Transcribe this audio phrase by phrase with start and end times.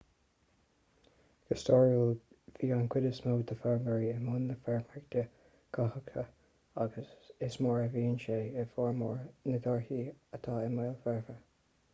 [1.49, 2.13] go stairiúil
[2.55, 5.25] bhí an chuid is mó d'fheirmeoirí i mbun na feirmeoireachta
[5.79, 6.25] cothaitheacha
[6.87, 7.13] agus
[7.51, 10.03] is mar seo a bhíonn sé i bhformhór na dtíortha
[10.43, 11.41] atá i mbéal forbartha